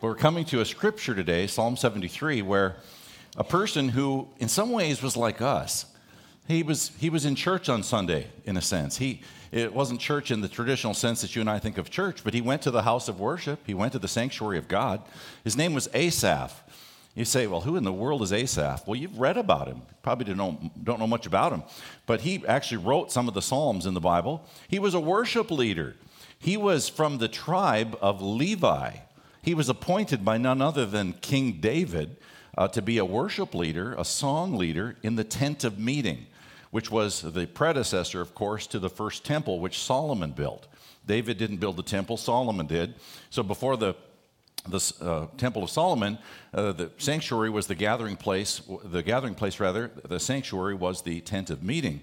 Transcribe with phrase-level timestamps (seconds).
[0.00, 2.76] We're coming to a scripture today, Psalm 73, where
[3.36, 5.86] a person who, in some ways, was like us.
[6.46, 8.98] He was, he was in church on Sunday, in a sense.
[8.98, 12.22] He, it wasn't church in the traditional sense that you and I think of church,
[12.22, 13.58] but he went to the house of worship.
[13.66, 15.02] He went to the sanctuary of God.
[15.42, 16.62] His name was Asaph.
[17.16, 18.86] You say, well, who in the world is Asaph?
[18.86, 19.82] Well, you've read about him.
[20.02, 21.64] Probably don't know, don't know much about him.
[22.06, 24.44] But he actually wrote some of the Psalms in the Bible.
[24.68, 25.96] He was a worship leader.
[26.38, 28.98] He was from the tribe of Levi.
[29.48, 32.18] He was appointed by none other than King David
[32.58, 36.26] uh, to be a worship leader, a song leader in the tent of meeting
[36.70, 40.66] which was the predecessor, of course, to the first temple, which Solomon built.
[41.06, 42.96] David didn't build the temple, Solomon did.
[43.30, 43.96] So before the
[44.68, 46.18] the uh, temple of solomon
[46.52, 51.20] uh, the sanctuary was the gathering place the gathering place rather the sanctuary was the
[51.20, 52.02] tent of meeting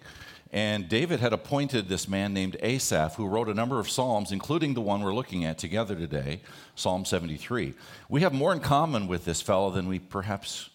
[0.55, 4.73] and david had appointed this man named asaph who wrote a number of psalms including
[4.73, 6.41] the one we're looking at together today
[6.73, 7.73] psalm 73
[8.09, 10.70] we have more in common with this fellow than we perhaps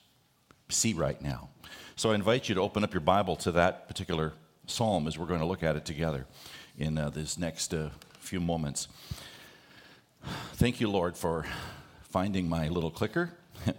[0.68, 1.48] see right now
[2.00, 4.32] so I invite you to open up your Bible to that particular
[4.66, 6.24] psalm as we're going to look at it together
[6.78, 8.88] in uh, this next uh, few moments.
[10.54, 11.44] Thank you, Lord, for
[12.08, 13.34] finding my little clicker.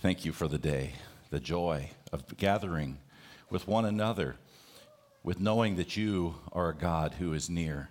[0.00, 0.92] Thank you for the day,
[1.30, 2.98] the joy of gathering
[3.50, 4.36] with one another,
[5.26, 7.88] with knowing that you are a God who is near.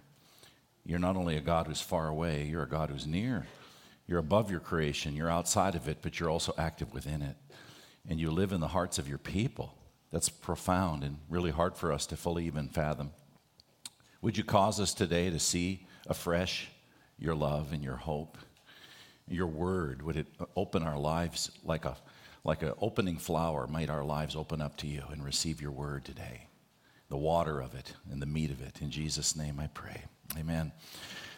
[0.86, 3.45] You're not only a God who's far away, you're a God who's near.
[4.08, 7.36] You're above your creation, you're outside of it, but you're also active within it
[8.08, 9.75] and you live in the hearts of your people.
[10.13, 13.11] That's profound and really hard for us to fully even fathom.
[14.22, 16.69] Would you cause us today to see afresh
[17.19, 18.38] your love and your hope?
[19.28, 21.97] Your word, would it open our lives like a
[22.45, 23.67] like an opening flower?
[23.67, 26.47] Might our lives open up to you and receive your word today?
[27.09, 28.81] The water of it and the meat of it.
[28.81, 30.03] In Jesus' name I pray.
[30.38, 30.72] Amen.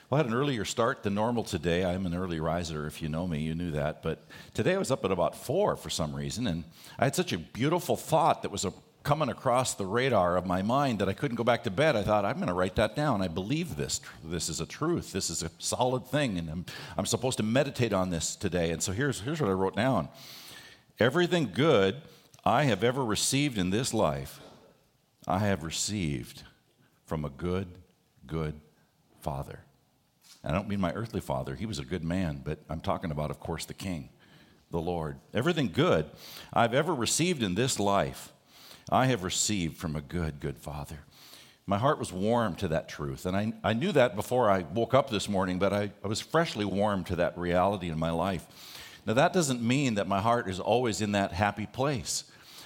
[0.10, 1.84] Well, I had an earlier start than normal today.
[1.84, 2.88] I'm an early riser.
[2.88, 4.02] If you know me, you knew that.
[4.02, 6.64] But today I was up at about four for some reason, and
[6.98, 8.72] I had such a beautiful thought that was a,
[9.04, 11.98] coming across the radar of my mind that I couldn't go back to bed.
[11.98, 13.22] I thought, I'm going to write that down.
[13.22, 14.00] I believe this.
[14.24, 15.12] This is a truth.
[15.12, 16.66] This is a solid thing, and I'm,
[16.98, 18.72] I'm supposed to meditate on this today.
[18.72, 20.08] And so here's, here's what I wrote down
[21.00, 22.02] Everything good
[22.46, 24.40] I have ever received in this life,
[25.28, 26.44] I have received
[27.06, 27.68] from a good,
[28.26, 28.60] good
[29.22, 29.60] Father.
[30.44, 33.12] And I don't mean my earthly father, he was a good man, but I'm talking
[33.12, 34.10] about, of course, the king,
[34.72, 35.18] the Lord.
[35.34, 36.06] Everything good
[36.54, 38.32] I've ever received in this life,
[38.90, 41.00] I have received from a good, good father.
[41.66, 43.26] My heart was warm to that truth.
[43.26, 46.22] And I, I knew that before I woke up this morning, but I, I was
[46.22, 48.48] freshly warm to that reality in my life.
[49.06, 52.24] Now, that doesn't mean that my heart is always in that happy place.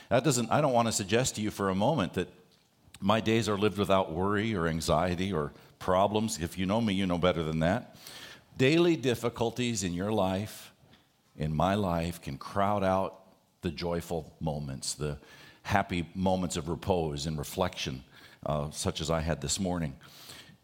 [0.09, 2.27] That doesn't, I don't want to suggest to you for a moment that
[3.01, 6.39] my days are lived without worry or anxiety or problems.
[6.39, 7.95] If you know me, you know better than that.
[8.57, 10.71] Daily difficulties in your life,
[11.35, 13.21] in my life, can crowd out
[13.61, 15.17] the joyful moments, the
[15.63, 18.03] happy moments of repose and reflection,
[18.45, 19.95] uh, such as I had this morning.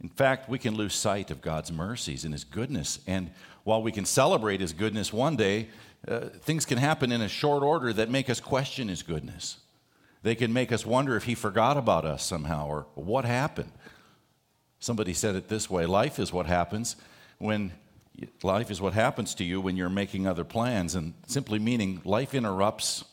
[0.01, 2.99] In fact, we can lose sight of God's mercies and His goodness.
[3.07, 3.31] And
[3.63, 5.69] while we can celebrate His goodness one day,
[6.07, 9.57] uh, things can happen in a short order that make us question His goodness.
[10.23, 13.71] They can make us wonder if He forgot about us somehow or what happened.
[14.79, 16.95] Somebody said it this way life is what happens
[17.39, 17.73] when
[18.43, 22.33] life is what happens to you when you're making other plans, and simply meaning life
[22.33, 23.05] interrupts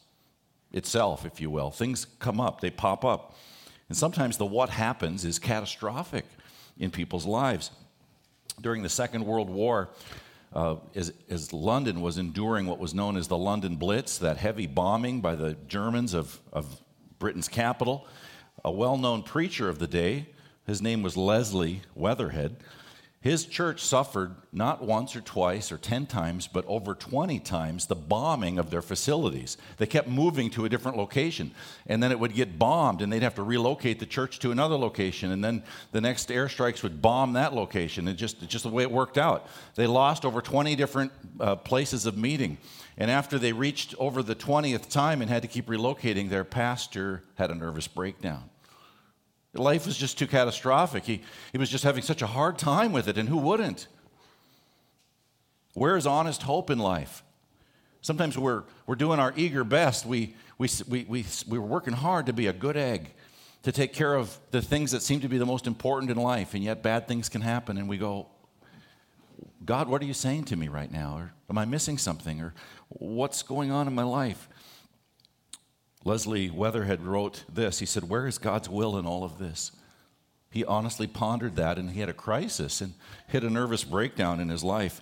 [0.72, 1.70] itself, if you will.
[1.70, 3.36] Things come up, they pop up.
[3.88, 6.24] And sometimes the what happens is catastrophic
[6.78, 7.70] in people's lives.
[8.60, 9.90] During the Second World War,
[10.52, 14.68] uh, as, as, London was enduring what was known as the London Blitz, that heavy
[14.68, 16.80] bombing by the Germans of, of
[17.24, 18.06] Britain's capital,
[18.62, 20.26] a well known preacher of the day
[20.66, 22.56] his name was Leslie Weatherhead.
[23.20, 27.94] His church suffered not once or twice or 10 times, but over 20 times the
[27.94, 29.56] bombing of their facilities.
[29.78, 31.52] They kept moving to a different location,
[31.86, 34.76] and then it would get bombed, and they'd have to relocate the church to another
[34.76, 35.62] location, and then
[35.92, 38.08] the next airstrikes would bomb that location.
[38.08, 39.46] It just, just the way it worked out.
[39.74, 41.10] They lost over 20 different
[41.40, 42.58] uh, places of meeting.
[42.96, 47.24] And after they reached over the 20th time and had to keep relocating, their pastor
[47.34, 48.50] had a nervous breakdown.
[49.52, 51.04] Life was just too catastrophic.
[51.04, 53.86] He, he was just having such a hard time with it, and who wouldn't?
[55.74, 57.22] Where is honest hope in life?
[58.00, 60.06] Sometimes we're, we're doing our eager best.
[60.06, 63.12] We, we, we, we, we're working hard to be a good egg,
[63.62, 66.54] to take care of the things that seem to be the most important in life,
[66.54, 68.26] and yet bad things can happen, and we go,
[69.64, 71.16] God, what are you saying to me right now?
[71.16, 72.40] Or am I missing something?
[72.40, 72.54] Or
[72.88, 74.48] what's going on in my life?
[76.04, 77.78] Leslie Weatherhead wrote this.
[77.78, 79.72] He said, Where is God's will in all of this?
[80.50, 82.94] He honestly pondered that and he had a crisis and
[83.26, 85.00] hit a nervous breakdown in his life.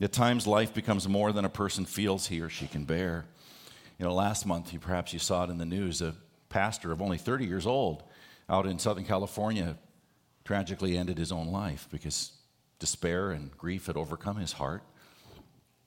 [0.00, 3.24] At times, life becomes more than a person feels he or she can bear.
[3.98, 6.14] You know, last month, you, perhaps you saw it in the news, a
[6.48, 8.02] pastor of only 30 years old
[8.48, 9.76] out in Southern California
[10.44, 12.32] tragically ended his own life because
[12.78, 14.82] despair and grief had overcome his heart.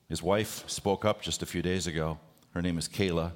[0.08, 2.18] His wife spoke up just a few days ago.
[2.52, 3.32] Her name is Kayla.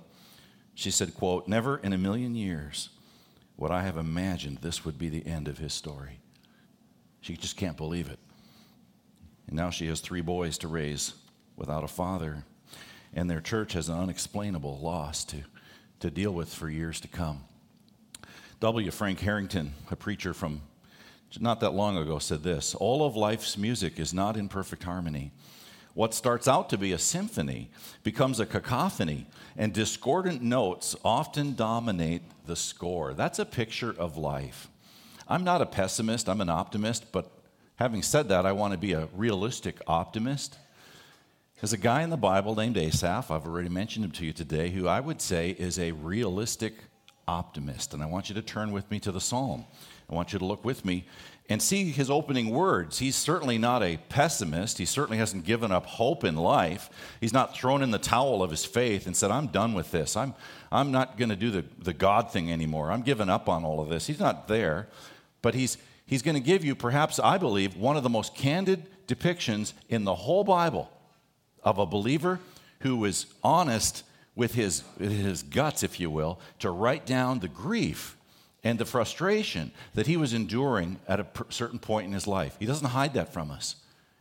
[0.75, 2.91] She said, quote, Never in a million years
[3.56, 6.20] would I have imagined this would be the end of his story.
[7.23, 8.19] She just can't believe it.
[9.47, 11.14] And now she has three boys to raise
[11.56, 12.44] without a father.
[13.14, 15.38] And their church has an unexplainable loss to,
[16.00, 17.44] to deal with for years to come.
[18.61, 18.91] W.
[18.91, 20.61] Frank Harrington, a preacher from
[21.40, 25.32] not that long ago, said this All of life's music is not in perfect harmony.
[25.94, 27.70] What starts out to be a symphony
[28.02, 29.26] becomes a cacophony,
[29.56, 33.14] and discordant notes often dominate the score.
[33.14, 34.69] That's a picture of life.
[35.26, 37.31] I'm not a pessimist, I'm an optimist, but
[37.76, 40.58] having said that, I want to be a realistic optimist.
[41.61, 44.69] There's a guy in the Bible named Asaph, I've already mentioned him to you today,
[44.69, 46.75] who I would say is a realistic
[47.26, 47.94] optimist.
[47.94, 49.64] And I want you to turn with me to the psalm.
[50.11, 51.05] I want you to look with me
[51.49, 52.99] and see his opening words.
[52.99, 54.79] He's certainly not a pessimist.
[54.79, 56.91] He certainly hasn't given up hope in life.
[57.20, 60.17] He's not thrown in the towel of his faith and said, I'm done with this.
[60.17, 60.35] I'm,
[60.73, 62.91] I'm not going to do the, the God thing anymore.
[62.91, 64.06] I'm giving up on all of this.
[64.06, 64.88] He's not there.
[65.41, 68.87] But he's, he's going to give you, perhaps, I believe, one of the most candid
[69.06, 70.91] depictions in the whole Bible
[71.62, 72.41] of a believer
[72.81, 74.03] who is honest
[74.35, 78.15] with his, his guts, if you will, to write down the grief
[78.66, 82.56] and the frustration that he was enduring at a certain point in his life.
[82.58, 83.76] He doesn't hide that from us.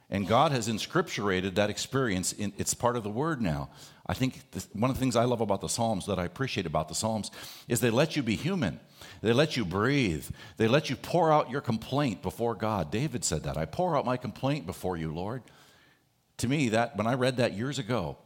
[0.08, 2.32] And God has inscripturated that experience.
[2.32, 3.72] In, it's part of the Word now.
[4.06, 4.40] I think
[4.74, 7.32] one of the things I love about the Psalms, that I appreciate about the Psalms,
[7.68, 8.80] is they let you be human.
[9.24, 10.28] They let you breathe.
[10.58, 12.92] They let you pour out your complaint before God.
[12.92, 13.58] David said that.
[13.58, 15.42] I pour out my complaint before you, Lord.
[16.38, 18.20] To me, that when I read that years ago,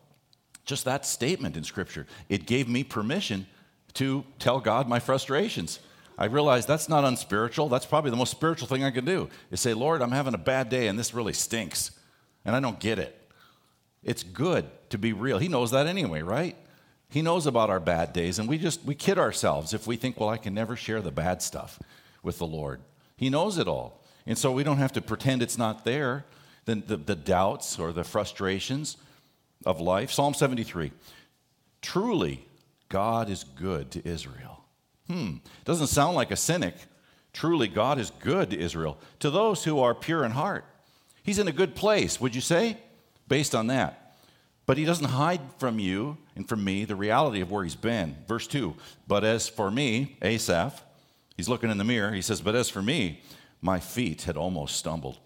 [0.66, 3.48] just that statement in Scripture, it gave me permission
[3.94, 5.80] to tell God my frustrations.
[6.20, 7.70] I realized that's not unspiritual.
[7.70, 10.40] That's probably the most spiritual thing I can do is say, Lord, I'm having a
[10.40, 11.92] bad day and this really stinks.
[12.44, 13.16] And I don't get it.
[14.04, 15.38] It's good to be real.
[15.38, 16.58] He knows that anyway, right?
[17.08, 20.20] He knows about our bad days, and we just we kid ourselves if we think,
[20.20, 21.80] well, I can never share the bad stuff
[22.22, 22.82] with the Lord.
[23.18, 24.04] He knows it all.
[24.28, 26.26] And so we don't have to pretend it's not there.
[26.66, 28.98] The, the, the doubts or the frustrations
[29.66, 30.12] of life.
[30.12, 30.92] Psalm 73.
[31.82, 32.46] Truly,
[32.90, 34.59] God is good to Israel
[35.10, 36.76] Hmm, doesn't sound like a cynic.
[37.34, 40.66] Truly, God is good to Israel, to those who are pure in heart.
[41.24, 42.78] He's in a good place, would you say?
[43.28, 44.18] Based on that.
[44.66, 48.18] But he doesn't hide from you and from me the reality of where he's been.
[48.28, 48.76] Verse 2
[49.08, 50.84] But as for me, Asaph,
[51.36, 53.22] he's looking in the mirror, he says, But as for me,
[53.62, 55.18] my feet had almost stumbled,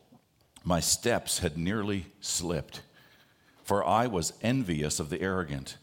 [0.64, 2.82] my steps had nearly slipped,
[3.64, 5.78] for I was envious of the arrogant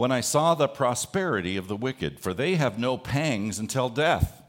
[0.00, 4.42] when I saw the prosperity of the wicked, for they have no pangs until death.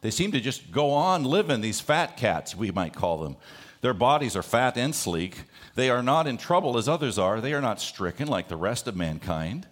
[0.00, 3.36] They seem to just go on living, these fat cats, we might call them.
[3.80, 5.42] Their bodies are fat and sleek.
[5.74, 7.40] They are not in trouble as others are.
[7.40, 9.66] They are not stricken like the rest of mankind.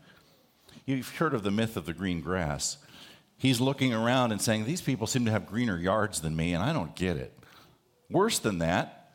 [0.85, 2.79] You've heard of the myth of the green grass.
[3.37, 6.63] He's looking around and saying, These people seem to have greener yards than me, and
[6.65, 7.33] I don't get it.
[8.11, 9.13] Worse than that,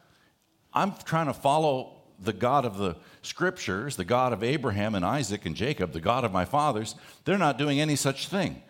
[0.73, 5.45] I'm trying to follow the God of the scriptures, the God of Abraham and Isaac
[5.45, 8.61] and Jacob, the God of my fathers, they're not doing any such thing.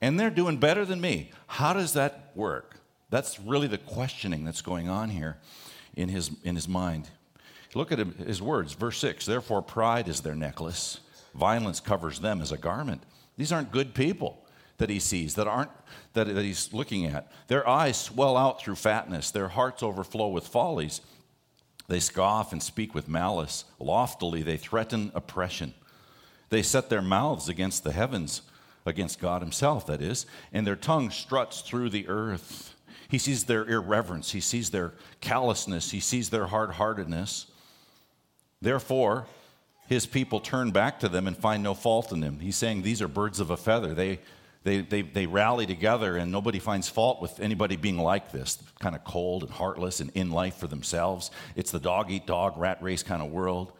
[0.00, 1.30] And they're doing better than me.
[1.46, 2.76] How does that work?
[3.10, 5.38] That's really the questioning that's going on here
[5.94, 7.08] in his, in his mind.
[7.74, 11.00] Look at his words, verse 6 Therefore, pride is their necklace,
[11.34, 13.02] violence covers them as a garment.
[13.36, 14.44] These aren't good people
[14.78, 15.70] that he sees, that aren't
[16.14, 17.30] that, that he's looking at.
[17.48, 21.00] Their eyes swell out through fatness, their hearts overflow with follies.
[21.90, 23.64] They scoff and speak with malice.
[23.80, 25.74] Loftily, they threaten oppression.
[26.48, 28.42] They set their mouths against the heavens,
[28.86, 32.76] against God Himself, that is, and their tongue struts through the earth.
[33.08, 37.46] He sees their irreverence, he sees their callousness, he sees their hard heartedness.
[38.62, 39.26] Therefore,
[39.88, 42.38] his people turn back to them and find no fault in them.
[42.38, 43.94] He's saying these are birds of a feather.
[43.94, 44.20] They,
[44.62, 48.94] they, they, they rally together, and nobody finds fault with anybody being like this, kind
[48.94, 51.30] of cold and heartless and in life for themselves.
[51.56, 53.72] It's the dog eat dog, rat race kind of world.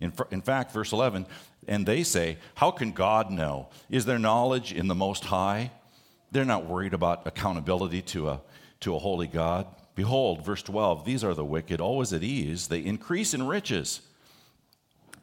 [0.00, 1.26] In, in fact, verse 11,
[1.68, 3.68] and they say, How can God know?
[3.90, 5.70] Is there knowledge in the Most High?
[6.30, 8.40] They're not worried about accountability to a,
[8.80, 9.66] to a holy God.
[9.94, 12.68] Behold, verse 12, these are the wicked, always at ease.
[12.68, 14.00] They increase in riches.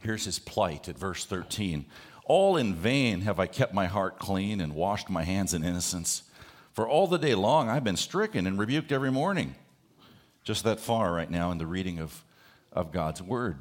[0.01, 1.85] Here's his plight at verse 13
[2.29, 6.23] all in vain have I kept my heart clean and washed my hands in innocence.
[6.71, 9.55] For all the day long I've been stricken and rebuked every morning.
[10.43, 12.23] Just that far right now in the reading of,
[12.71, 13.57] of God's word.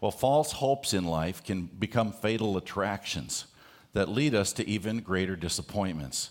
[0.00, 3.46] Well, false hopes in life can become fatal attractions
[3.92, 6.30] that lead us to even greater disappointments.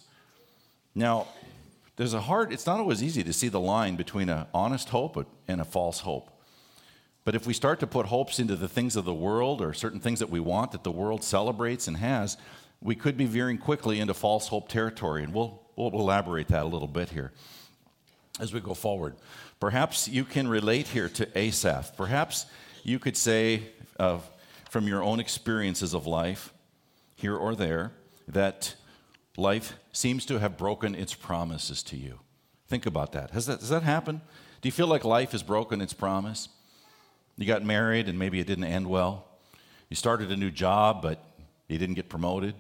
[0.96, 1.28] Now,
[1.98, 5.28] there's a hard, it's not always easy to see the line between an honest hope
[5.48, 6.41] and a false hope.
[7.24, 10.00] But if we start to put hopes into the things of the world or certain
[10.00, 12.38] things that we want that the world celebrates and has,
[12.82, 15.24] we could be veering quickly into false hope territory.
[15.24, 17.32] And we'll, we'll elaborate that a little bit here
[18.40, 19.16] as we go forward.
[19.60, 21.96] Perhaps you can relate here to Asaph.
[21.96, 22.48] Perhaps
[22.84, 23.64] you could say,
[24.00, 24.20] uh,
[24.70, 26.54] from your own experiences of life,
[27.16, 27.92] here or there,
[28.28, 28.74] that
[29.38, 32.20] life seems to have broken its promises to you.
[32.68, 33.32] Think about that.
[33.32, 34.22] Has that, does that happen?
[34.62, 36.50] Do you feel like life has broken its promise?
[37.38, 39.26] You got married and maybe it didn't end well.
[39.90, 41.24] You started a new job, but
[41.68, 42.56] you didn't get promoted.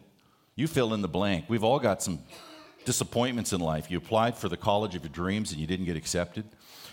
[0.55, 1.45] You fill in the blank.
[1.47, 2.19] We've all got some
[2.85, 3.91] disappointments in life.
[3.91, 6.45] You applied for the college of your dreams and you didn't get accepted.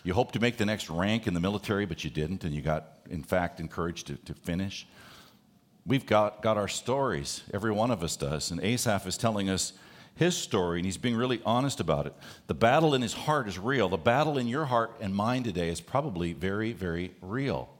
[0.04, 2.62] You hoped to make the next rank in the military, but you didn't, and you
[2.62, 4.86] got, in fact, encouraged to, to finish.
[5.84, 7.42] We've got, got our stories.
[7.52, 8.50] Every one of us does.
[8.50, 9.72] And Asaph is telling us
[10.18, 12.14] his story, and he's being really honest about it.
[12.48, 13.88] The battle in his heart is real.
[13.88, 17.70] The battle in your heart and mine today is probably very, very real.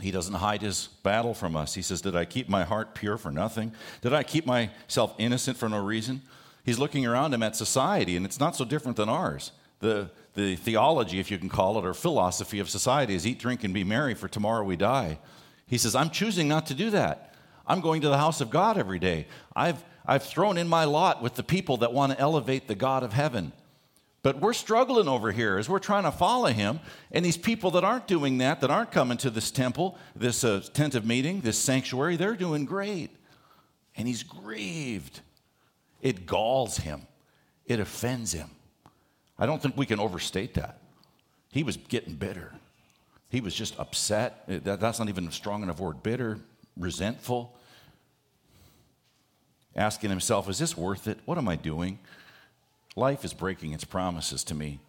[0.00, 1.74] He doesn't hide his battle from us.
[1.74, 3.72] He says, Did I keep my heart pure for nothing?
[4.00, 6.22] Did I keep myself innocent for no reason?
[6.64, 9.52] He's looking around him at society, and it's not so different than ours.
[9.80, 13.64] The, the theology, if you can call it, or philosophy of society is eat, drink,
[13.64, 15.18] and be merry, for tomorrow we die.
[15.66, 17.34] He says, I'm choosing not to do that.
[17.66, 19.26] I'm going to the house of God every day.
[19.54, 23.02] I've, I've thrown in my lot with the people that want to elevate the God
[23.02, 23.52] of heaven.
[24.22, 26.80] But we're struggling over here as we're trying to follow him.
[27.12, 30.62] And these people that aren't doing that, that aren't coming to this temple, this uh,
[30.72, 33.10] tent of meeting, this sanctuary, they're doing great.
[33.96, 35.20] And he's grieved.
[36.02, 37.02] It galls him,
[37.66, 38.50] it offends him.
[39.38, 40.80] I don't think we can overstate that.
[41.52, 42.52] He was getting bitter.
[43.28, 44.44] He was just upset.
[44.46, 46.38] That's not even a strong enough word bitter,
[46.76, 47.55] resentful.
[49.76, 51.18] Asking himself, is this worth it?
[51.26, 51.98] What am I doing?
[52.96, 54.80] Life is breaking its promises to me.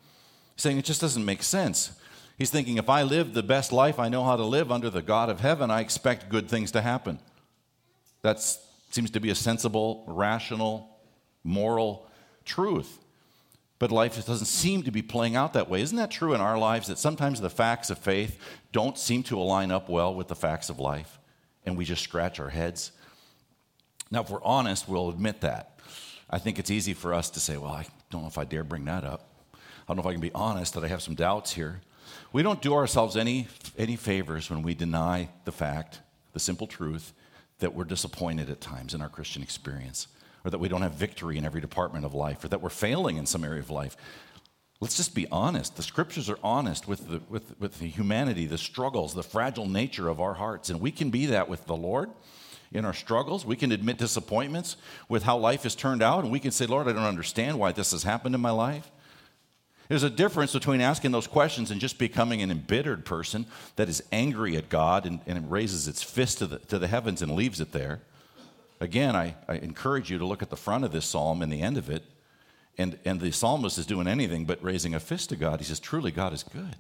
[0.56, 1.92] Saying it just doesn't make sense.
[2.38, 5.02] He's thinking, if I live the best life I know how to live under the
[5.02, 7.20] God of heaven, I expect good things to happen.
[8.22, 8.40] That
[8.92, 10.98] seems to be a sensible, rational,
[11.44, 12.08] moral
[12.46, 13.00] truth.
[13.80, 15.82] But life doesn't seem to be playing out that way.
[15.82, 18.40] Isn't that true in our lives that sometimes the facts of faith
[18.72, 21.20] don't seem to align up well with the facts of life
[21.66, 22.92] and we just scratch our heads?
[24.12, 25.80] Now, if we're honest, we'll admit that.
[26.30, 28.64] I think it's easy for us to say, well, I don't know if I dare
[28.64, 29.30] bring that up.
[29.54, 31.82] I don't know if I can be honest that I have some doubts here.
[32.34, 33.48] We don't do ourselves any,
[33.78, 36.02] any favors when we deny the fact,
[36.34, 37.14] the simple truth,
[37.60, 40.08] that we're disappointed at times in our Christian experience,
[40.44, 43.18] or that we don't have victory in every department of life, or that we're failing
[43.18, 43.96] in some area of life.
[44.80, 45.76] Let's just be honest.
[45.76, 50.08] The scriptures are honest with the, with, with the humanity, the struggles, the fragile nature
[50.08, 50.70] of our hearts.
[50.70, 52.12] And we can be that with the Lord
[52.72, 53.46] in our struggles.
[53.46, 54.78] We can admit disappointments
[55.10, 57.72] with how life has turned out, and we can say, Lord, I don't understand why
[57.72, 58.92] this has happened in my life.
[59.90, 63.46] There's a difference between asking those questions and just becoming an embittered person
[63.78, 67.22] that is angry at God and, and raises its fist to the, to the heavens
[67.22, 68.02] and leaves it there.
[68.82, 71.62] Again, I, I encourage you to look at the front of this psalm and the
[71.62, 72.04] end of it.
[72.78, 75.60] And, and the psalmist is doing anything but raising a fist to God.
[75.60, 76.76] He says, Truly, God is good.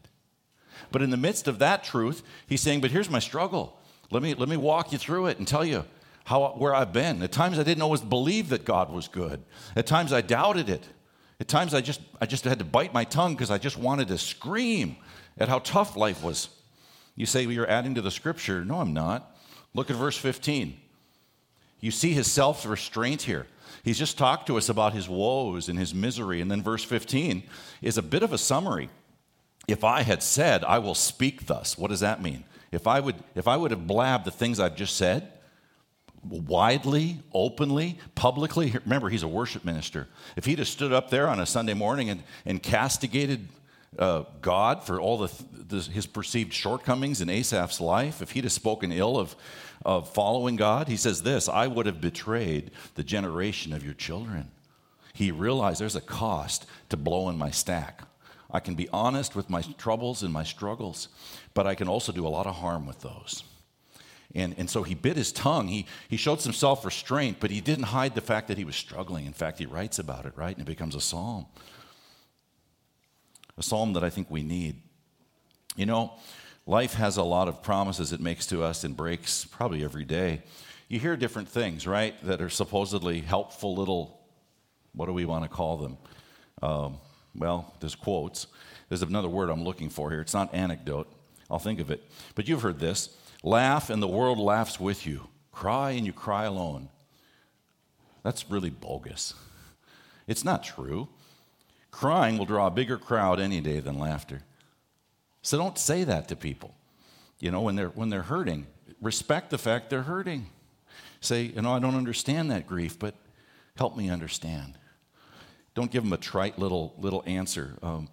[0.91, 3.79] But in the midst of that truth, he's saying, But here's my struggle.
[4.09, 5.85] Let me, let me walk you through it and tell you
[6.23, 7.21] how, where I've been.
[7.21, 9.43] At times I didn't always believe that God was good.
[9.75, 10.83] At times I doubted it.
[11.39, 14.07] At times I just, I just had to bite my tongue because I just wanted
[14.07, 14.97] to scream
[15.37, 16.49] at how tough life was.
[17.15, 18.63] You say well, you're adding to the scripture.
[18.65, 19.35] No, I'm not.
[19.73, 20.77] Look at verse 15.
[21.79, 23.47] You see his self restraint here.
[23.83, 26.41] He's just talked to us about his woes and his misery.
[26.41, 27.43] And then verse 15
[27.81, 28.89] is a bit of a summary.
[29.67, 32.43] If I had said, I will speak thus, what does that mean?
[32.71, 35.31] If I would, if I would have blabbed the things I've just said,
[36.23, 40.07] widely, openly, publicly, remember, he's a worship minister.
[40.35, 43.47] If he'd have stood up there on a Sunday morning and, and castigated
[43.97, 48.53] uh, God for all the, the, his perceived shortcomings in Asaph's life, if he'd have
[48.53, 49.35] spoken ill of,
[49.85, 54.51] of following God, he says this I would have betrayed the generation of your children.
[55.13, 58.03] He realized there's a cost to blowing my stack.
[58.49, 61.09] I can be honest with my troubles and my struggles,
[61.53, 63.43] but I can also do a lot of harm with those.
[64.35, 65.67] And, and so he bit his tongue.
[65.67, 68.75] He, he showed some self restraint, but he didn't hide the fact that he was
[68.75, 69.25] struggling.
[69.25, 70.55] In fact, he writes about it, right?
[70.55, 71.45] And it becomes a psalm.
[73.57, 74.81] A psalm that I think we need.
[75.75, 76.13] You know,
[76.65, 80.43] life has a lot of promises it makes to us and breaks probably every day.
[80.89, 84.21] You hear different things, right, that are supposedly helpful little,
[84.93, 85.97] what do we want to call them?
[86.61, 86.97] Um,
[87.37, 88.47] well, there's quotes.
[88.89, 90.21] There's another word I'm looking for here.
[90.21, 91.11] It's not anecdote.
[91.49, 92.03] I'll think of it.
[92.35, 95.27] But you've heard this laugh, and the world laughs with you.
[95.51, 96.89] Cry, and you cry alone.
[98.23, 99.33] That's really bogus.
[100.27, 101.07] It's not true.
[101.91, 104.41] Crying will draw a bigger crowd any day than laughter.
[105.41, 106.75] So don't say that to people.
[107.39, 108.67] You know, when they're, when they're hurting,
[109.01, 110.47] respect the fact they're hurting.
[111.21, 113.15] Say, you know, I don't understand that grief, but
[113.77, 114.77] help me understand.
[115.77, 117.77] Don't give them a trite little, little answer.
[117.83, 118.09] Um,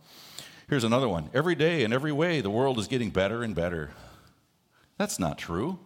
[0.68, 1.30] here's another one.
[1.32, 3.92] Every day, in every way, the world is getting better and better.
[4.98, 5.78] That's not true.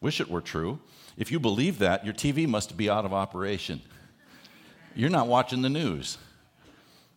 [0.00, 0.78] Wish it were true.
[1.16, 3.82] If you believe that, your TV must be out of operation.
[4.94, 6.18] You're not watching the news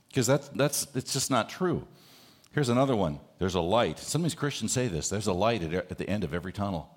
[0.10, 1.86] because that's, that's, it's just not true.
[2.54, 4.00] Here's another one there's a light.
[4.00, 6.90] Sometimes Christians say this there's a light at, at the end of every tunnel.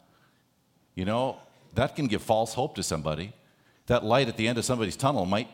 [0.94, 1.36] You know,
[1.74, 3.34] that can give false hope to somebody.
[3.88, 5.50] That light at the end of somebody's tunnel might,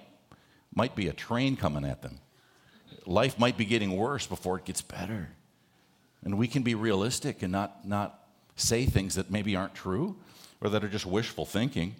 [0.76, 2.20] might be a train coming at them.
[3.06, 5.30] Life might be getting worse before it gets better.
[6.22, 8.20] And we can be realistic and not, not
[8.56, 10.16] say things that maybe aren't true
[10.60, 11.96] or that are just wishful thinking.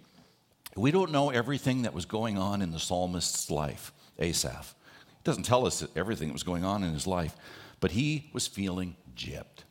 [0.75, 4.75] We don't know everything that was going on in the psalmist's life, Asaph.
[5.19, 7.35] It doesn't tell us everything that was going on in his life,
[7.79, 9.63] but he was feeling gypped.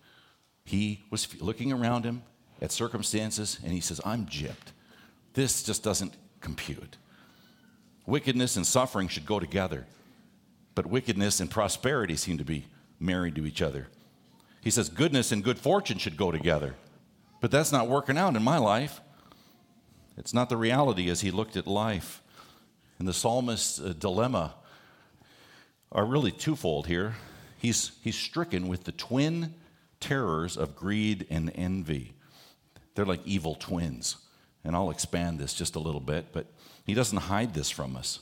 [0.64, 2.22] He was looking around him
[2.60, 4.72] at circumstances and he says, I'm gypped.
[5.34, 6.96] This just doesn't compute.
[8.06, 9.86] Wickedness and suffering should go together,
[10.74, 12.66] but wickedness and prosperity seem to be
[13.00, 13.88] married to each other.
[14.62, 16.74] He says, goodness and good fortune should go together,
[17.40, 19.00] but that's not working out in my life.
[20.16, 22.22] It's not the reality as he looked at life.
[22.98, 24.54] And the psalmist's uh, dilemma
[25.92, 27.14] are really twofold here.
[27.58, 29.54] He's, he's stricken with the twin
[30.00, 32.14] terrors of greed and envy.
[32.94, 34.16] They're like evil twins.
[34.66, 36.46] And I'll expand this just a little bit, but
[36.84, 38.18] he doesn't hide this from us.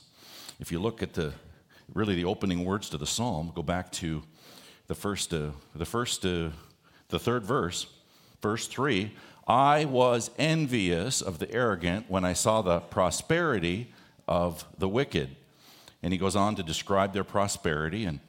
[0.59, 1.33] If you look at the
[1.93, 4.21] really the opening words to the psalm, go back to
[4.85, 6.49] the first, uh, the first, uh,
[7.09, 7.87] the third verse,
[8.43, 9.11] verse three.
[9.47, 13.91] I was envious of the arrogant when I saw the prosperity
[14.27, 15.35] of the wicked.
[16.03, 18.05] And he goes on to describe their prosperity.
[18.05, 18.19] And,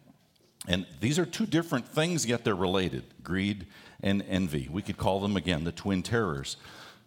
[0.66, 3.66] and these are two different things, yet they're related greed
[4.02, 4.68] and envy.
[4.70, 6.56] We could call them, again, the twin terrors.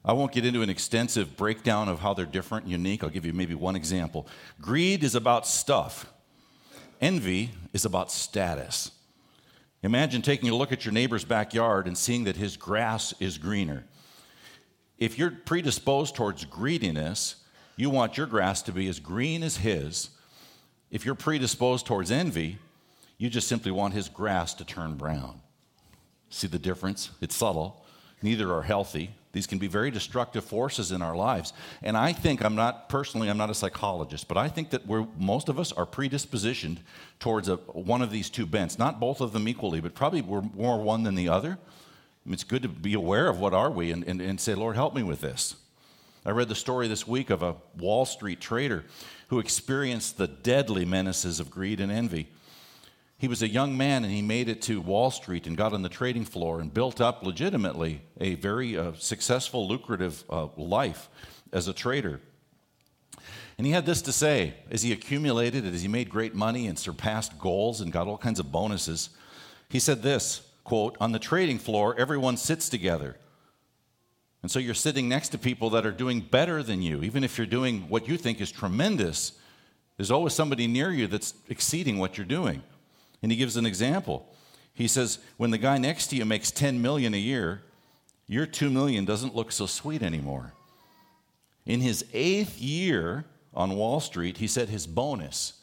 [0.04, 3.04] I won't get into an extensive breakdown of how they're different and unique.
[3.04, 4.28] I'll give you maybe one example.
[4.62, 6.12] Greed is about stuff,
[7.02, 8.92] envy is about status.
[9.82, 13.86] Imagine taking a look at your neighbor's backyard and seeing that his grass is greener.
[14.98, 17.38] If you're predisposed towards greediness,
[17.78, 20.10] you want your grass to be as green as his.
[20.92, 22.58] If you're predisposed towards envy,
[23.18, 25.40] you just simply want his grass to turn brown.
[26.30, 27.12] See the difference?
[27.22, 27.86] It's subtle.
[28.22, 29.12] Neither are healthy.
[29.32, 31.54] These can be very destructive forces in our lives.
[31.84, 35.06] And I think, I'm not personally, I'm not a psychologist, but I think that we're,
[35.18, 36.78] most of us are predispositioned
[37.20, 38.80] towards a, one of these two bents.
[38.80, 41.60] Not both of them equally, but probably we're more one than the other
[42.28, 44.94] it's good to be aware of what are we and, and, and say, Lord, help
[44.94, 45.56] me with this.
[46.26, 48.86] I read the story this week of a Wall Street trader
[49.30, 52.30] who experienced the deadly menaces of greed and envy.
[53.20, 55.82] He was a young man and he made it to Wall Street and got on
[55.82, 61.10] the trading floor and built up legitimately a very uh, successful, lucrative uh, life
[61.52, 62.22] as a trader.
[63.58, 66.80] And he had this to say as he accumulated, as he made great money and
[66.80, 69.10] surpassed goals and got all kinds of bonuses.
[69.68, 73.18] He said this quote, on the trading floor, everyone sits together.
[74.42, 77.04] And so you're sitting next to people that are doing better than you.
[77.04, 79.34] Even if you're doing what you think is tremendous,
[79.98, 82.64] there's always somebody near you that's exceeding what you're doing.
[83.22, 84.34] And he gives an example.
[84.74, 87.62] He says, when the guy next to you makes 10 million a year,
[88.28, 90.54] your 2 million doesn't look so sweet anymore.
[91.66, 95.54] In his eighth year on Wall Street, he said his bonus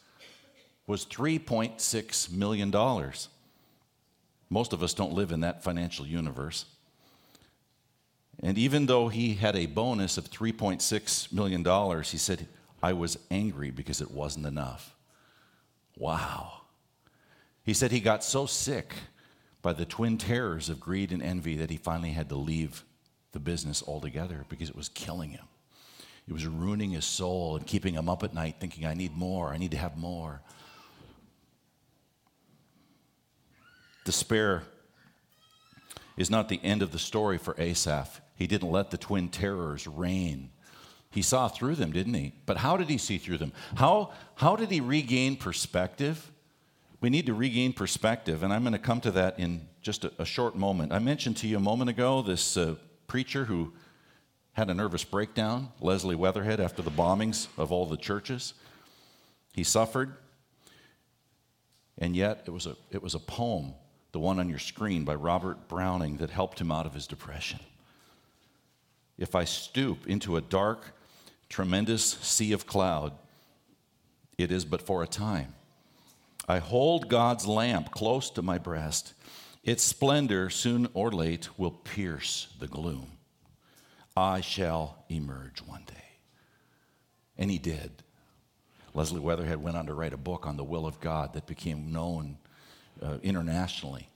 [0.87, 2.71] was $3.6 million.
[4.51, 6.67] Most of us don't live in that financial universe.
[8.43, 12.47] And even though he had a bonus of $3.6 million, he said,
[12.83, 14.95] I was angry because it wasn't enough.
[15.97, 16.61] Wow.
[17.67, 18.95] He said he got so sick
[19.61, 22.85] by the twin terrors of greed and envy that he finally had to leave
[23.33, 25.45] the business altogether because it was killing him.
[26.29, 29.53] It was ruining his soul and keeping him up at night thinking, I need more,
[29.53, 30.43] I need to have more.
[34.05, 34.63] Despair
[36.17, 38.21] is not the end of the story for Asaph.
[38.37, 40.51] He didn't let the twin terrors reign.
[41.11, 42.33] He saw through them, didn't he?
[42.47, 43.53] But how did he see through them?
[43.75, 46.31] How, how did he regain perspective?
[47.01, 50.13] We need to regain perspective, and I'm going to come to that in just a,
[50.19, 50.93] a short moment.
[50.93, 53.73] I mentioned to you a moment ago this uh, preacher who
[54.53, 58.55] had a nervous breakdown, Leslie Weatherhead, after the bombings of all the churches.
[59.53, 60.15] He suffered,
[61.99, 63.75] and yet it was a, it was a poem
[64.17, 67.61] the one on your screen by Robert Browning that helped him out of his depression.
[69.19, 70.97] If I stoop into a dark,
[71.51, 73.13] tremendous sea of cloud,
[74.39, 75.55] it is but for a time.
[76.49, 79.15] I hold God's lamp close to my breast.
[79.65, 83.13] Its splendor, soon or late, will pierce the gloom.
[84.17, 85.95] I shall emerge one day.
[87.37, 88.03] And he did.
[88.95, 91.93] Leslie Weatherhead went on to write a book on the will of God that became
[91.93, 92.39] known
[93.03, 94.09] uh, internationally.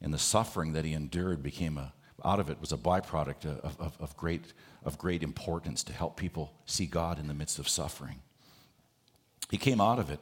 [0.00, 1.92] And the suffering that he endured became a,
[2.24, 4.52] out of it was a byproduct of, of, of, great,
[4.84, 8.20] of great importance to help people see God in the midst of suffering.
[9.50, 10.20] He came out of it.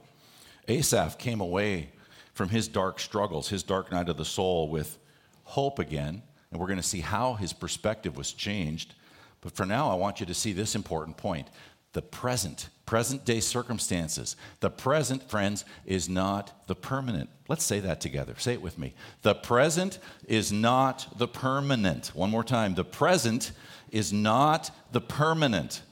[0.68, 1.90] Asaph came away
[2.34, 4.98] from his dark struggles, his dark night of the soul, with
[5.44, 6.22] hope again.
[6.50, 8.94] And we're going to see how his perspective was changed.
[9.40, 11.48] But for now, I want you to see this important point
[11.94, 14.36] the present, present day circumstances.
[14.60, 17.30] The present, friends, is not the permanent.
[17.48, 18.34] Let's say that together.
[18.38, 18.94] Say it with me.
[19.22, 22.08] The present is not the permanent.
[22.14, 22.74] One more time.
[22.74, 23.52] The present
[23.90, 25.82] is not the permanent.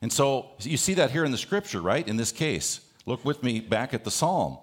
[0.00, 2.06] And so you see that here in the scripture, right?
[2.06, 2.80] In this case.
[3.08, 4.58] Look with me back at the psalm.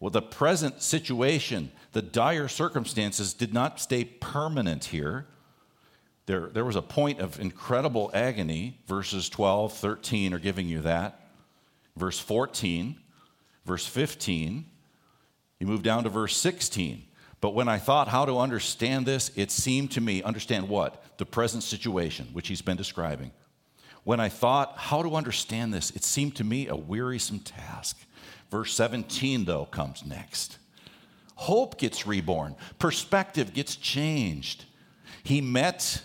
[0.00, 5.26] Well, the present situation, the dire circumstances did not stay permanent here.
[6.24, 8.78] There, there was a point of incredible agony.
[8.86, 11.20] Verses 12, 13 are giving you that.
[11.94, 12.96] Verse 14,
[13.66, 14.64] verse 15.
[15.58, 17.04] You move down to verse 16.
[17.42, 21.18] But when I thought how to understand this, it seemed to me, understand what?
[21.18, 23.30] The present situation, which he's been describing.
[24.04, 27.98] When I thought how to understand this, it seemed to me a wearisome task.
[28.50, 30.58] Verse 17, though, comes next.
[31.36, 34.64] Hope gets reborn, perspective gets changed.
[35.22, 36.02] He met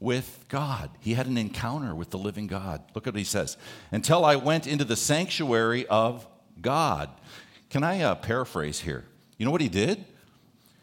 [0.00, 0.90] with God.
[1.00, 2.82] He had an encounter with the living God.
[2.94, 3.56] Look at what he says.
[3.90, 6.26] Until I went into the sanctuary of
[6.60, 7.10] God.
[7.70, 9.04] Can I uh, paraphrase here?
[9.38, 10.04] You know what he did?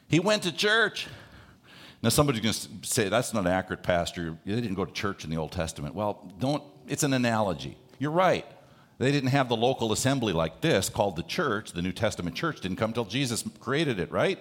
[0.08, 1.08] He went to church.
[2.02, 4.38] Now, somebody's going to say that's not accurate, Pastor.
[4.46, 5.96] They didn't go to church in the Old Testament.
[5.96, 7.78] Well, don't, it's an analogy.
[7.98, 8.46] You're right.
[9.00, 11.74] They didn't have the local assembly like this called the church.
[11.74, 14.40] The New Testament church didn't come until Jesus created it, right?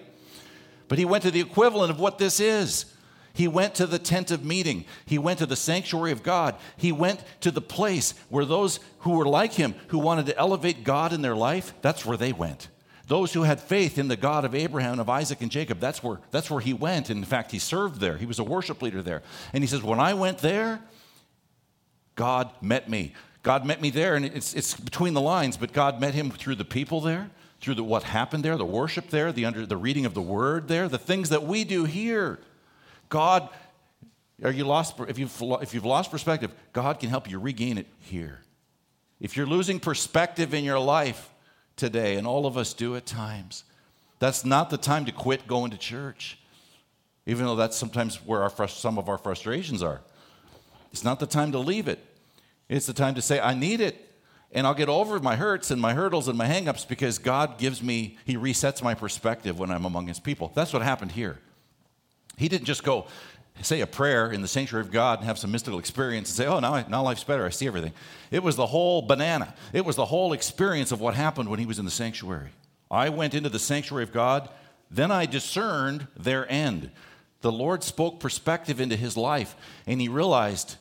[0.87, 2.85] But he went to the equivalent of what this is.
[3.33, 4.85] He went to the tent of meeting.
[5.05, 6.55] He went to the sanctuary of God.
[6.75, 10.83] He went to the place where those who were like him, who wanted to elevate
[10.83, 12.67] God in their life, that's where they went.
[13.09, 16.19] Those who had faith in the God of Abraham, of Isaac, and Jacob, that's where,
[16.29, 17.09] that's where he went.
[17.09, 18.17] In fact, he served there.
[18.17, 19.23] He was a worship leader there.
[19.51, 20.79] And he says, When I went there,
[22.13, 23.13] God met me.
[23.41, 26.53] God met me there, and it's, it's between the lines, but God met him through
[26.53, 30.05] the people there, through the, what happened there, the worship there, the, under, the reading
[30.05, 32.37] of the word there, the things that we do here.
[33.07, 33.49] God,
[34.43, 34.99] are you lost?
[35.07, 38.41] If you've, if you've lost perspective, God can help you regain it here.
[39.19, 41.31] If you're losing perspective in your life,
[41.79, 43.63] today, and all of us do at times.
[44.19, 46.37] That's not the time to quit going to church,
[47.25, 50.01] even though that's sometimes where our, some of our frustrations are.
[50.91, 51.99] It's not the time to leave it.
[52.67, 54.05] It's the time to say, I need it.
[54.51, 57.81] And I'll get over my hurts and my hurdles and my hangups because God gives
[57.83, 60.51] me, He resets my perspective when I'm among His people.
[60.55, 61.39] That's what happened here.
[62.35, 63.05] He didn't just go,
[63.61, 66.45] say a prayer in the sanctuary of God and have some mystical experience and say,
[66.45, 67.45] oh, now, I, now life's better.
[67.45, 67.93] I see everything.
[68.31, 69.53] It was the whole banana.
[69.73, 72.49] It was the whole experience of what happened when he was in the sanctuary.
[72.91, 74.49] I went into the sanctuary of God,
[74.89, 76.91] then I discerned their end.
[77.41, 80.75] The Lord spoke perspective into his life, and he realized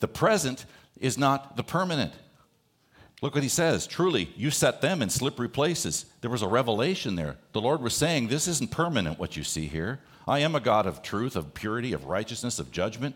[0.00, 0.66] the present
[1.00, 2.12] is not the permanent.
[3.22, 3.86] Look what he says.
[3.86, 6.04] Truly, you set them in slippery places.
[6.20, 7.36] There was a revelation there.
[7.52, 10.00] The Lord was saying, This isn't permanent, what you see here.
[10.26, 13.14] I am a God of truth, of purity, of righteousness, of judgment.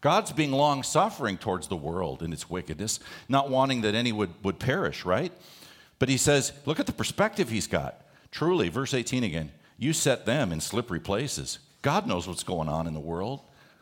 [0.00, 4.30] God's being long suffering towards the world and its wickedness, not wanting that any would,
[4.42, 5.32] would perish, right?
[5.98, 8.02] But he says, look at the perspective he's got.
[8.30, 11.58] Truly, verse 18 again, you set them in slippery places.
[11.82, 13.40] God knows what's going on in the world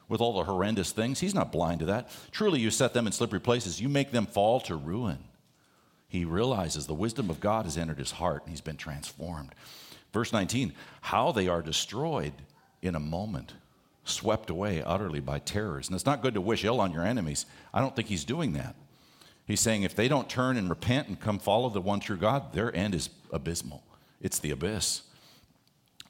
[0.09, 1.20] with all the horrendous things.
[1.20, 2.11] He's not blind to that.
[2.33, 3.81] Truly, you set them in slippery places.
[3.81, 5.18] You make them fall to ruin.
[6.09, 9.54] He realizes the wisdom of God has entered his heart and he's been transformed.
[10.12, 12.33] Verse 19, how they are destroyed
[12.82, 13.54] in a moment,
[14.04, 15.88] swept away utterly by terrors.
[15.88, 17.46] And it's not good to wish ill on your enemies.
[17.72, 18.74] I don't think he's doing that.
[19.46, 22.52] He's saying if they don't turn and repent and come follow the one true God,
[22.52, 23.82] their end is abysmal.
[24.20, 25.02] It's the abyss.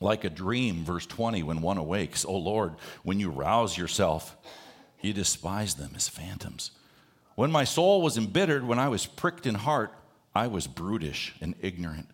[0.01, 4.37] Like a dream, verse 20, when one awakes, O Lord, when you rouse yourself,
[5.01, 6.73] you despise them as phantoms.
[7.37, 9.93] When my soul was embittered, when I was pricked in heart,
[10.35, 12.09] I was brutish and ignorant.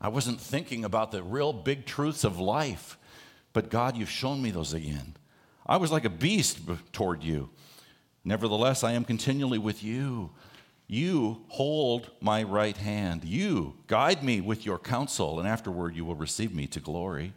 [0.00, 2.98] I wasn't thinking about the real big truths of life.
[3.54, 5.16] But God, you've shown me those again.
[5.66, 6.58] I was like a beast
[6.92, 7.48] toward you.
[8.22, 10.30] Nevertheless, I am continually with you.
[10.86, 13.24] You hold my right hand.
[13.24, 17.32] You guide me with your counsel, and afterward you will receive me to glory.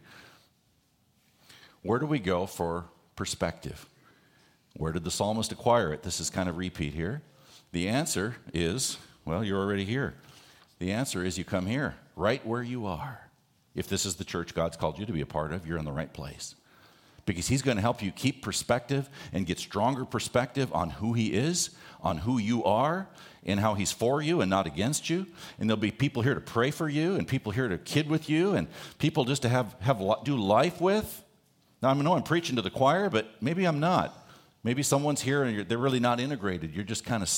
[1.82, 2.84] Where do we go for
[3.16, 3.86] perspective?
[4.76, 6.02] Where did the psalmist acquire it?
[6.02, 7.22] This is kind of repeat here.
[7.72, 10.14] The answer is well, you're already here.
[10.78, 13.27] The answer is you come here, right where you are.
[13.78, 15.84] If this is the church God's called you to be a part of, you're in
[15.84, 16.56] the right place.
[17.26, 21.32] Because He's going to help you keep perspective and get stronger perspective on who He
[21.32, 21.70] is,
[22.02, 23.06] on who you are,
[23.46, 25.26] and how He's for you and not against you.
[25.58, 28.28] And there'll be people here to pray for you, and people here to kid with
[28.28, 28.66] you, and
[28.98, 31.22] people just to have, have do life with.
[31.80, 34.26] Now, I know I'm preaching to the choir, but maybe I'm not.
[34.64, 36.74] Maybe someone's here and they're really not integrated.
[36.74, 37.28] You're just kind of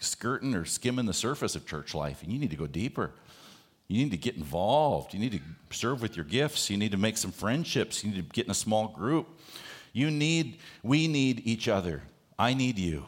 [0.00, 3.12] skirting or skimming the surface of church life, and you need to go deeper.
[3.88, 5.12] You need to get involved.
[5.12, 6.70] You need to serve with your gifts.
[6.70, 8.02] You need to make some friendships.
[8.02, 9.28] You need to get in a small group.
[9.92, 12.02] You need, we need each other.
[12.38, 13.04] I need you.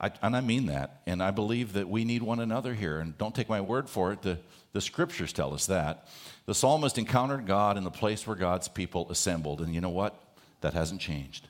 [0.00, 1.02] I, and I mean that.
[1.06, 2.98] And I believe that we need one another here.
[2.98, 4.38] And don't take my word for it, the,
[4.72, 6.08] the scriptures tell us that.
[6.46, 9.60] The psalmist encountered God in the place where God's people assembled.
[9.60, 10.18] And you know what?
[10.60, 11.48] That hasn't changed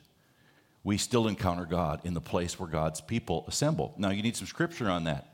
[0.83, 3.93] we still encounter God in the place where God's people assemble.
[3.97, 5.27] Now, you need some scripture on that.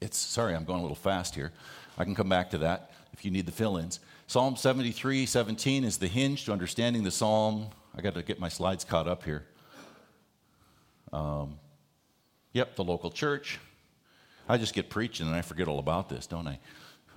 [0.00, 1.52] It's, sorry, I'm going a little fast here.
[1.98, 4.00] I can come back to that if you need the fill ins.
[4.26, 7.66] Psalm 73 17 is the hinge to understanding the psalm.
[7.94, 9.44] I got to get my slides caught up here.
[11.12, 11.58] Um,
[12.52, 13.58] yep, the local church.
[14.48, 16.58] I just get preaching and I forget all about this, don't I?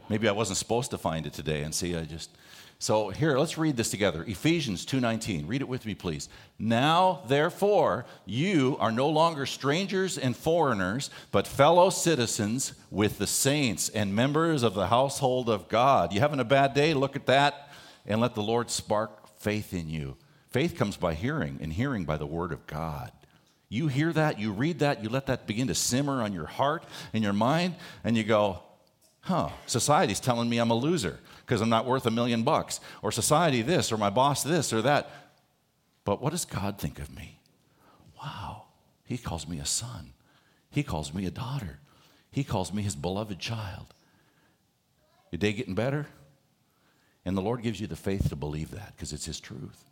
[0.09, 2.29] Maybe I wasn't supposed to find it today and see, I just
[2.77, 4.23] so here, let's read this together.
[4.27, 5.47] Ephesians 2:19.
[5.47, 6.29] Read it with me, please.
[6.59, 13.89] Now, therefore, you are no longer strangers and foreigners, but fellow citizens with the saints
[13.89, 16.13] and members of the household of God.
[16.13, 16.93] You having a bad day?
[16.93, 17.69] Look at that
[18.05, 20.17] and let the Lord spark faith in you.
[20.49, 23.11] Faith comes by hearing, and hearing by the word of God.
[23.67, 26.85] You hear that, you read that, you let that begin to simmer on your heart
[27.13, 28.61] and your mind, and you go,
[29.25, 33.11] huh, society's telling me I'm a loser because I'm not worth a million bucks, or
[33.11, 35.11] society this, or my boss this, or that.
[36.03, 37.39] But what does God think of me?
[38.21, 38.63] Wow,
[39.05, 40.13] He calls me a son,
[40.69, 41.79] He calls me a daughter,
[42.31, 43.93] He calls me His beloved child.
[45.31, 46.07] Your day getting better?
[47.25, 49.85] And the Lord gives you the faith to believe that because it's His truth.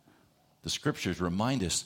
[0.62, 1.84] The scriptures remind us,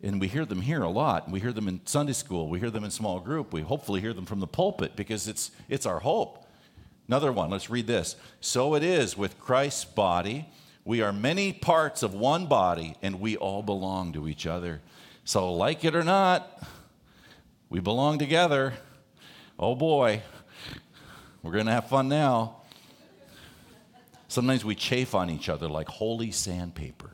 [0.00, 1.30] and we hear them here a lot.
[1.30, 2.48] We hear them in Sunday school.
[2.48, 3.52] We hear them in small group.
[3.52, 6.41] We hopefully hear them from the pulpit because it's, it's our hope.
[7.12, 8.16] Another one, let's read this.
[8.40, 10.48] So it is with Christ's body.
[10.82, 14.80] We are many parts of one body, and we all belong to each other.
[15.26, 16.62] So, like it or not,
[17.68, 18.72] we belong together.
[19.58, 20.22] Oh boy,
[21.42, 22.62] we're going to have fun now.
[24.28, 27.10] Sometimes we chafe on each other like holy sandpaper.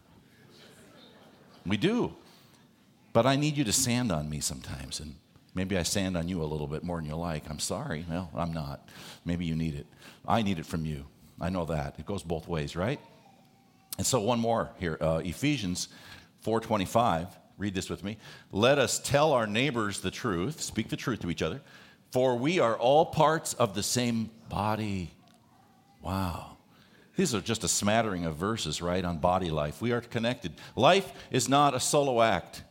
[1.67, 2.15] We do.
[3.13, 5.01] But I need you to sand on me sometimes.
[5.01, 5.17] And
[5.59, 7.51] Maybe I sand on you a little bit more than you like.
[7.51, 8.07] I'm sorry.
[8.09, 8.89] Well, I'm not.
[9.25, 9.89] Maybe you need it.
[10.25, 11.05] I need it from you.
[11.41, 11.99] I know that.
[11.99, 13.01] It goes both ways, right?
[13.97, 14.97] And so one more here.
[15.01, 15.89] Uh, Ephesians
[16.47, 17.27] 4:25.
[17.57, 18.19] Read this with me.
[18.53, 21.61] Let us tell our neighbors the truth, speak the truth to each other,
[22.13, 25.11] for we are all parts of the same body.
[26.01, 26.57] Wow.
[27.17, 29.83] These are just a smattering of verses, right, on body life.
[29.83, 30.53] We are connected.
[30.77, 32.63] Life is not a solo act.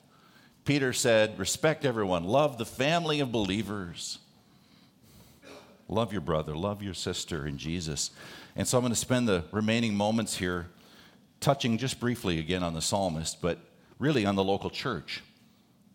[0.67, 4.19] Peter said, Respect everyone, love the family of believers.
[5.87, 8.11] Love your brother, love your sister in Jesus.
[8.57, 10.67] And so I'm going to spend the remaining moments here
[11.39, 13.59] touching just briefly again on the psalmist, but
[13.97, 15.23] really on the local church,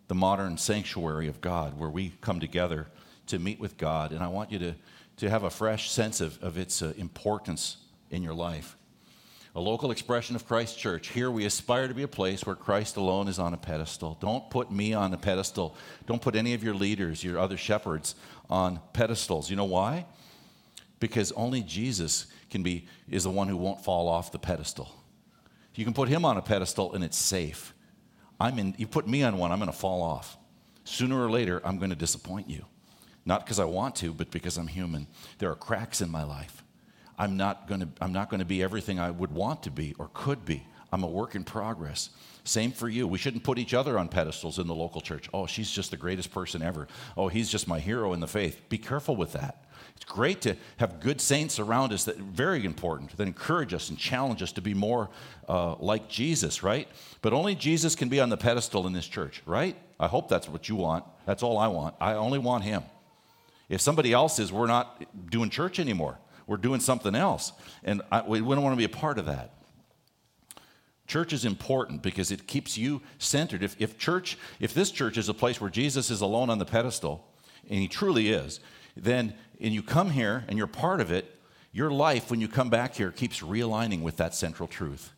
[0.08, 2.87] the modern sanctuary of God, where we come together
[3.26, 4.11] to meet with God.
[4.11, 4.74] And I want you to,
[5.18, 7.76] to have a fresh sense of, of its uh, importance
[8.11, 8.78] in your life
[9.55, 11.09] a local expression of Christ Church.
[11.09, 14.17] Here we aspire to be a place where Christ alone is on a pedestal.
[14.21, 15.77] Don't put me on a pedestal.
[16.07, 18.15] Don't put any of your leaders, your other shepherds,
[18.49, 19.51] on pedestals.
[19.51, 20.07] You know why?
[21.01, 24.91] Because only Jesus can be is the one who won't fall off the pedestal.
[25.75, 27.75] You can put him on a pedestal and it's safe.
[28.41, 30.37] I'm in you put me on one, I'm going to fall off.
[30.85, 32.65] Sooner or later, I'm going to disappoint you.
[33.25, 35.07] Not because I want to, but because I'm human.
[35.38, 36.65] There are cracks in my life.
[37.18, 39.94] I'm not going to I'm not going to be everything I would want to be
[39.98, 40.66] or could be.
[40.92, 42.11] I'm a work in progress.
[42.44, 43.07] Same for you.
[43.07, 45.29] We shouldn't put each other on pedestals in the local church.
[45.33, 46.88] Oh, she's just the greatest person ever.
[47.16, 48.61] Oh, he's just my hero in the faith.
[48.68, 49.64] Be careful with that.
[49.94, 53.98] It's great to have good saints around us that very important that encourage us and
[53.98, 55.09] challenge us to be more
[55.48, 56.88] uh, like Jesus, right?
[57.20, 59.77] But only Jesus can be on the pedestal in this church, right?
[60.01, 61.05] I hope that's what you want.
[61.27, 61.94] That's all I want.
[62.01, 62.83] I only want him.
[63.68, 66.18] If somebody else is, we're not doing church anymore
[66.53, 67.51] we're doing something else.
[67.83, 69.55] And I, we don't want to be a part of that.
[71.07, 73.62] Church is important because it keeps you centered.
[73.62, 76.67] If, if church, if this church is a place where Jesus is alone on the
[76.67, 77.27] pedestal,
[77.71, 78.61] and he truly is,
[78.99, 81.38] then and you come here and you're part of it,
[81.73, 85.11] your life when you come back here keeps realigning with that central truth.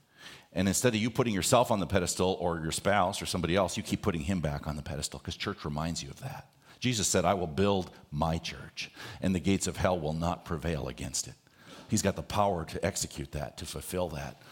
[0.53, 3.77] And instead of you putting yourself on the pedestal or your spouse or somebody else,
[3.77, 6.47] you keep putting him back on the pedestal because church reminds you of that.
[6.85, 8.91] Jesus said, I will build my church,
[9.23, 11.33] and the gates of hell will not prevail against it.
[11.89, 14.43] He's got the power to execute that, to fulfill that.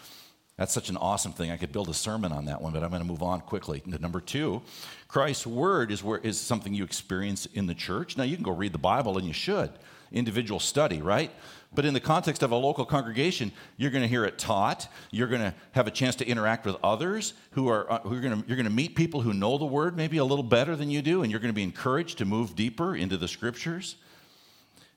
[0.57, 1.51] That's such an awesome thing.
[1.51, 3.81] I could build a sermon on that one, but I'm going to move on quickly.
[3.81, 4.63] To number two,
[5.09, 8.17] Christ's word is, where, is something you experience in the church.
[8.17, 9.71] Now, you can go read the Bible, and you should.
[10.13, 11.31] Individual study, right?
[11.75, 14.89] But in the context of a local congregation, you're going to hear it taught.
[15.11, 18.21] You're going to have a chance to interact with others who are, uh, who are
[18.21, 20.77] going to, you're going to meet people who know the word maybe a little better
[20.77, 23.97] than you do, and you're going to be encouraged to move deeper into the scriptures.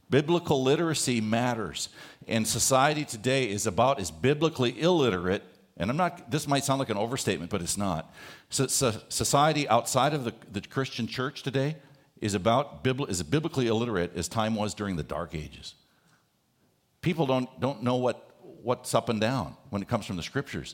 [0.10, 1.90] Biblical literacy matters.
[2.28, 5.44] And society today is about as biblically illiterate,
[5.78, 8.14] and I'm not, this might sound like an overstatement, but it's not.
[8.50, 11.78] So, so society outside of the, the Christian church today
[12.26, 15.76] is about is biblically illiterate as time was during the dark ages.
[17.02, 20.74] People don't, don't know what, what's up and down when it comes from the scriptures.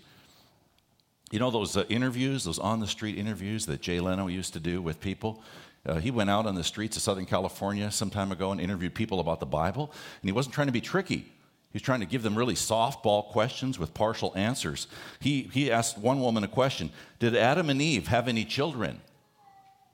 [1.30, 4.62] You know those uh, interviews, those on the street interviews that Jay Leno used to
[4.62, 5.44] do with people?
[5.86, 8.96] Uh, he went out on the streets of Southern California some time ago and interviewed
[8.96, 11.18] people about the Bible, and he wasn't trying to be tricky.
[11.18, 14.88] He was trying to give them really softball questions with partial answers.
[15.20, 19.02] He, he asked one woman a question Did Adam and Eve have any children?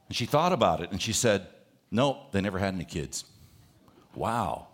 [0.08, 1.46] And she thought about it and she said,
[1.90, 3.24] Nope, they never had any kids.
[4.14, 4.68] Wow.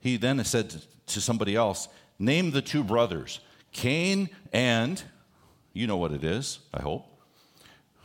[0.00, 3.40] He then said to somebody else, Name the two brothers,
[3.72, 5.02] Cain and,
[5.72, 7.06] you know what it is, I hope,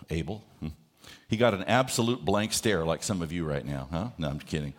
[0.10, 0.44] Abel.
[0.60, 0.70] Hmm.
[1.28, 4.10] He got an absolute blank stare like some of you right now, huh?
[4.18, 4.74] No, I'm kidding.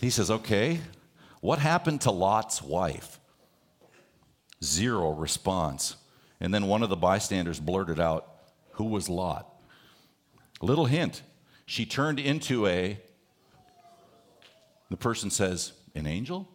[0.00, 0.80] He says, Okay,
[1.40, 3.18] what happened to Lot's wife?
[4.62, 5.96] Zero response.
[6.40, 8.26] And then one of the bystanders blurted out,
[8.72, 9.46] Who was Lot?
[10.60, 11.22] Little hint.
[11.66, 12.98] She turned into a,
[14.90, 16.48] the person says, An angel?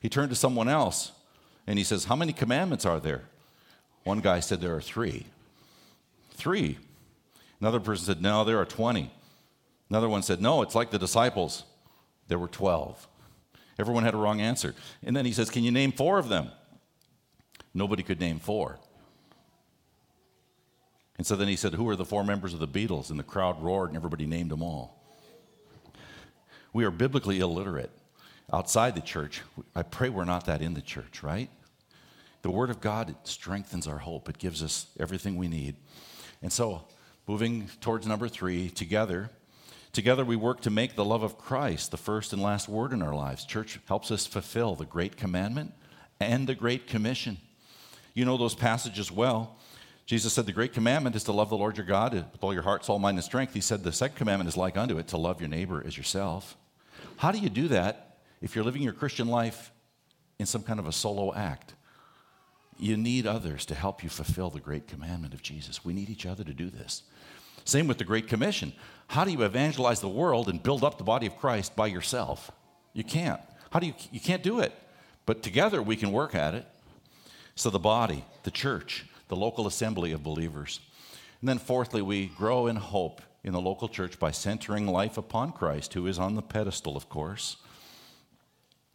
[0.00, 1.12] He turned to someone else
[1.66, 3.24] and he says, How many commandments are there?
[4.04, 5.26] One guy said, There are three.
[6.34, 6.78] Three.
[7.60, 9.10] Another person said, No, there are 20.
[9.90, 11.64] Another one said, No, it's like the disciples.
[12.28, 13.08] There were 12.
[13.78, 14.74] Everyone had a wrong answer.
[15.02, 16.50] And then he says, Can you name four of them?
[17.76, 18.78] Nobody could name four.
[21.18, 23.10] And so then he said, Who are the four members of the Beatles?
[23.10, 24.98] And the crowd roared and everybody named them all.
[26.72, 27.90] We are biblically illiterate
[28.50, 29.42] outside the church.
[29.74, 31.50] I pray we're not that in the church, right?
[32.40, 35.76] The Word of God strengthens our hope, it gives us everything we need.
[36.40, 36.86] And so,
[37.26, 39.28] moving towards number three, together,
[39.92, 43.02] together we work to make the love of Christ the first and last word in
[43.02, 43.44] our lives.
[43.44, 45.74] Church helps us fulfill the great commandment
[46.20, 47.36] and the great commission.
[48.16, 49.58] You know those passages well.
[50.06, 52.62] Jesus said, The great commandment is to love the Lord your God with all your
[52.62, 53.52] heart, soul, mind, and strength.
[53.52, 56.56] He said, The second commandment is like unto it, to love your neighbor as yourself.
[57.18, 59.70] How do you do that if you're living your Christian life
[60.38, 61.74] in some kind of a solo act?
[62.78, 65.84] You need others to help you fulfill the great commandment of Jesus.
[65.84, 67.02] We need each other to do this.
[67.66, 68.72] Same with the Great Commission.
[69.08, 72.50] How do you evangelize the world and build up the body of Christ by yourself?
[72.94, 73.42] You can't.
[73.70, 74.72] How do you you can't do it.
[75.26, 76.66] But together we can work at it.
[77.56, 80.78] So the body, the church, the local assembly of believers.
[81.40, 85.52] And then fourthly, we grow in hope in the local church by centering life upon
[85.52, 87.56] Christ, who is on the pedestal, of course.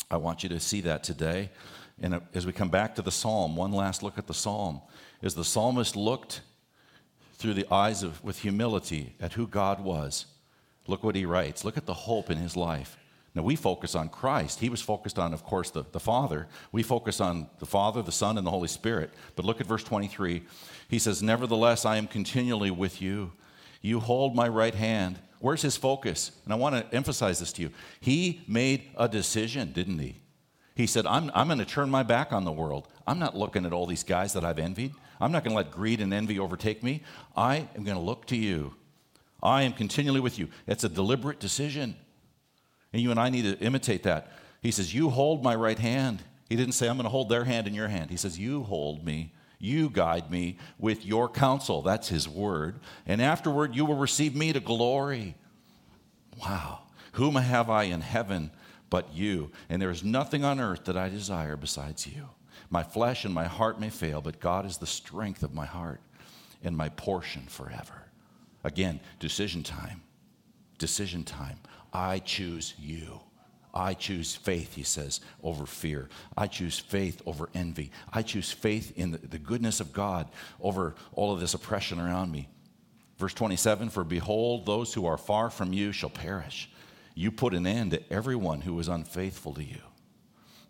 [0.10, 1.50] I want you to see that today.
[2.02, 4.82] And as we come back to the psalm, one last look at the psalm.
[5.24, 6.42] As the psalmist looked
[7.34, 10.26] through the eyes of, with humility at who God was,
[10.86, 11.64] look what he writes.
[11.64, 12.98] Look at the hope in his life.
[13.34, 14.60] Now, we focus on Christ.
[14.60, 16.48] He was focused on, of course, the, the Father.
[16.74, 19.12] We focus on the Father, the Son, and the Holy Spirit.
[19.38, 20.44] But look at verse 23.
[20.90, 23.32] He says, Nevertheless, I am continually with you.
[23.82, 25.18] You hold my right hand.
[25.40, 26.32] Where's his focus?
[26.44, 27.72] And I want to emphasize this to you.
[28.02, 30.18] He made a decision, didn't he?
[30.76, 32.88] He said, I'm, I'm going to turn my back on the world.
[33.08, 34.94] I'm not looking at all these guys that I've envied.
[35.20, 37.04] I'm not going to let greed and envy overtake me.
[37.36, 38.76] I am going to look to you.
[39.42, 40.50] I am continually with you.
[40.68, 41.96] It's a deliberate decision.
[42.94, 44.32] And you and I need to imitate that.
[44.62, 46.24] He says, You hold my right hand.
[46.50, 48.10] He didn't say, I'm going to hold their hand in your hand.
[48.10, 49.34] He says, You hold me.
[49.60, 51.82] You guide me with your counsel.
[51.82, 52.80] That's his word.
[53.06, 55.36] And afterward, you will receive me to glory.
[56.42, 56.80] Wow.
[57.14, 58.52] Whom have I in heaven
[58.90, 59.52] but you?
[59.70, 62.28] And there is nothing on earth that I desire besides you.
[62.72, 66.02] My flesh and my heart may fail, but God is the strength of my heart
[66.64, 68.08] and my portion forever.
[68.64, 70.02] Again, decision time.
[70.78, 71.60] Decision time.
[71.94, 73.20] I choose you.
[73.74, 76.10] I choose faith, he says, over fear.
[76.38, 77.92] I choose faith over envy.
[78.12, 80.30] I choose faith in the, goodness of God
[80.60, 82.50] over all of this oppression around me.
[83.18, 86.70] Verse 27 For behold, those who are far from you shall perish.
[87.16, 89.82] You put an end to everyone who is unfaithful to you.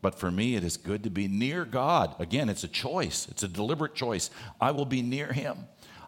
[0.01, 2.15] But for me, it is good to be near God.
[2.19, 4.31] Again, it's a choice, it's a deliberate choice.
[4.59, 5.57] I will be near Him.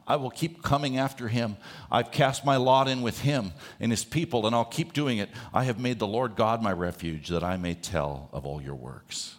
[0.06, 1.58] I will keep coming after him.
[1.91, 5.30] I've cast my lot in with him and his people, and I'll keep doing it.
[5.54, 8.76] I have made the Lord God my refuge, that I may tell of all your
[8.76, 9.36] works.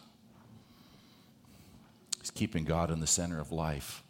[2.20, 4.02] He's keeping God in the center of life.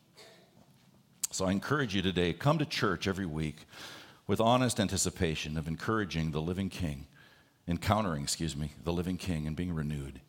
[1.32, 3.66] So I encourage you today come to church every week
[4.28, 7.08] with honest anticipation of encouraging the living king,
[7.66, 10.20] encountering, excuse me, the living king and being renewed.